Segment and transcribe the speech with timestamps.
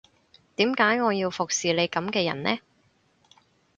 [0.55, 2.57] 點解我要服侍你噉嘅人呢